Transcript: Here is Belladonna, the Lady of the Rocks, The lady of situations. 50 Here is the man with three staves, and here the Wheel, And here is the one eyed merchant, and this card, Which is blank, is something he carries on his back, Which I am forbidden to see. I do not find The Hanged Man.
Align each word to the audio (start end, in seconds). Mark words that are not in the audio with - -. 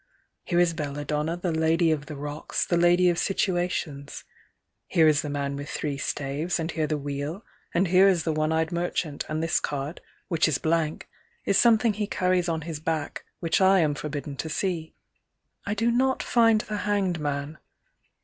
Here 0.43 0.57
is 0.59 0.73
Belladonna, 0.73 1.37
the 1.37 1.51
Lady 1.51 1.91
of 1.91 2.07
the 2.07 2.15
Rocks, 2.15 2.65
The 2.65 2.75
lady 2.75 3.07
of 3.07 3.19
situations. 3.19 4.23
50 4.87 4.95
Here 4.95 5.07
is 5.07 5.21
the 5.21 5.29
man 5.29 5.55
with 5.55 5.69
three 5.69 5.99
staves, 5.99 6.59
and 6.59 6.71
here 6.71 6.87
the 6.87 6.97
Wheel, 6.97 7.45
And 7.71 7.89
here 7.89 8.07
is 8.07 8.23
the 8.23 8.33
one 8.33 8.51
eyed 8.51 8.71
merchant, 8.71 9.25
and 9.29 9.43
this 9.43 9.59
card, 9.59 10.01
Which 10.27 10.47
is 10.47 10.57
blank, 10.57 11.07
is 11.45 11.59
something 11.59 11.93
he 11.93 12.07
carries 12.07 12.49
on 12.49 12.61
his 12.61 12.79
back, 12.79 13.25
Which 13.41 13.61
I 13.61 13.77
am 13.81 13.93
forbidden 13.93 14.35
to 14.37 14.49
see. 14.49 14.95
I 15.67 15.75
do 15.75 15.91
not 15.91 16.23
find 16.23 16.61
The 16.61 16.77
Hanged 16.77 17.19
Man. 17.19 17.59